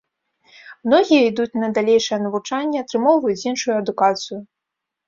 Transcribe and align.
Многія 0.87 1.21
ідуць 1.31 1.59
на 1.65 1.69
далейшае 1.79 2.19
навучанне, 2.25 2.77
атрымоўваюць 2.87 3.41
іншую 3.53 3.75
адукацыю. 3.81 4.39